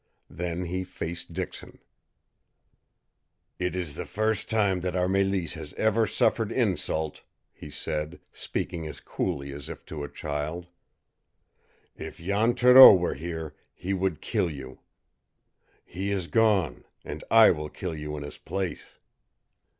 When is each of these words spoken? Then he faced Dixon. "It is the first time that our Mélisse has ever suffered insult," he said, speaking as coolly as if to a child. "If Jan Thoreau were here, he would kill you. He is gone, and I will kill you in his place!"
Then 0.31 0.65
he 0.65 0.83
faced 0.83 1.31
Dixon. 1.31 1.77
"It 3.59 3.75
is 3.75 3.93
the 3.93 4.07
first 4.07 4.49
time 4.49 4.81
that 4.81 4.95
our 4.95 5.05
Mélisse 5.05 5.53
has 5.53 5.73
ever 5.73 6.07
suffered 6.07 6.51
insult," 6.51 7.21
he 7.53 7.69
said, 7.69 8.19
speaking 8.33 8.87
as 8.87 8.99
coolly 8.99 9.53
as 9.53 9.69
if 9.69 9.85
to 9.85 10.03
a 10.03 10.09
child. 10.09 10.65
"If 11.95 12.17
Jan 12.17 12.55
Thoreau 12.55 12.95
were 12.95 13.13
here, 13.13 13.53
he 13.75 13.93
would 13.93 14.21
kill 14.21 14.49
you. 14.49 14.79
He 15.85 16.09
is 16.09 16.25
gone, 16.25 16.83
and 17.05 17.23
I 17.29 17.51
will 17.51 17.69
kill 17.69 17.93
you 17.95 18.17
in 18.17 18.23
his 18.23 18.39
place!" 18.39 18.95